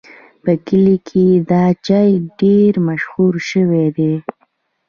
په 0.43 0.51
کلي 0.67 0.97
کې 1.07 1.25
دا 1.51 1.65
چای 1.87 2.09
ډېر 2.39 2.71
مشهور 2.87 3.33
شوی 3.49 3.85
دی. 3.97 4.13